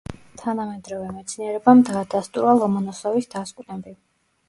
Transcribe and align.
თანამედროვე 0.43 1.09
მეცნიერებამ 1.17 1.85
დაადასტურა 1.91 2.59
ლომონოსოვის 2.65 3.33
დასკვნები. 3.39 3.99